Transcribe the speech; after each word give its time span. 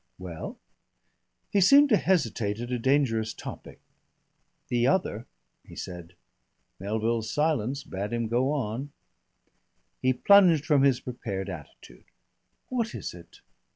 "Well?" 0.17 0.57
He 1.51 1.61
seemed 1.61 1.89
to 1.89 1.97
hesitate 1.97 2.59
at 2.59 2.71
a 2.71 2.79
dangerous 2.79 3.35
topic. 3.35 3.79
"The 4.69 4.87
other," 4.87 5.27
he 5.63 5.75
said. 5.75 6.15
Melville's 6.79 7.29
silence 7.29 7.83
bade 7.83 8.11
him 8.11 8.27
go 8.27 8.51
on. 8.51 8.91
He 10.01 10.11
plunged 10.13 10.65
from 10.65 10.81
his 10.81 11.01
prepared 11.01 11.49
attitude. 11.51 12.05
"What 12.69 12.95
is 12.95 13.13
it? 13.13 13.41